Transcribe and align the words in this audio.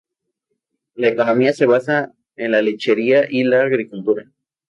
La 0.95 1.09
economía 1.09 1.53
se 1.53 1.67
basa 1.67 2.11
en 2.35 2.53
la 2.53 2.63
lechería 2.63 3.27
y 3.29 3.43
la 3.43 3.61
agricultura. 3.61 4.31